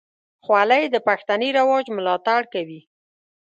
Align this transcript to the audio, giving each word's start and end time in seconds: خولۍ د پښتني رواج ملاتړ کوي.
خولۍ 0.45 0.83
د 0.89 0.95
پښتني 1.07 1.49
رواج 1.57 1.85
ملاتړ 1.97 2.41
کوي. 2.53 2.81